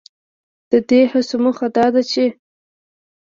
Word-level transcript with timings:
ددې 0.69 0.99
هڅو 1.11 1.35
موخه 1.43 1.67
دا 1.75 1.85
ده 1.93 2.01
چې 2.11 2.25